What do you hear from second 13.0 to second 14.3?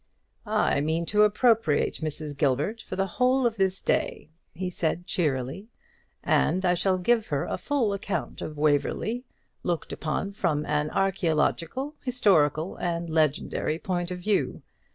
legendary point of